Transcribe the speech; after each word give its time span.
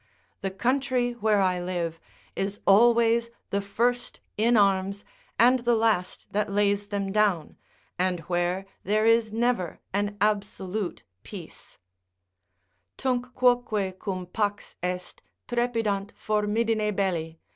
The 0.41 0.49
country 0.49 1.11
where 1.11 1.39
I 1.39 1.61
live 1.61 1.99
is 2.35 2.59
always 2.65 3.29
the 3.51 3.61
first 3.61 4.19
in 4.35 4.57
arms 4.57 5.05
and 5.37 5.59
the 5.59 5.75
last 5.75 6.25
that 6.31 6.49
lays 6.49 6.87
them 6.87 7.11
down, 7.11 7.55
and 7.99 8.21
where 8.21 8.65
there 8.83 9.05
is 9.05 9.31
never 9.31 9.79
an 9.93 10.17
absolute 10.19 11.03
peace: 11.21 11.77
"Tunc 12.97 13.31
quoque, 13.35 13.99
cum 13.99 14.25
pax 14.25 14.75
est, 14.81 15.21
trepidant 15.47 16.11
formidine 16.17 16.95
belli.... 16.95 17.39